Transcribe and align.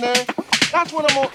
listening. 0.00 0.26
That's 0.72 0.92
what 0.92 1.10
I'm 1.10 1.18
on. 1.18 1.30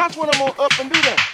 That's 0.00 0.16
when 0.16 0.30
I'm 0.32 0.40
gonna 0.40 0.52
up 0.62 0.80
and 0.80 0.90
do 0.90 1.02
that. 1.02 1.29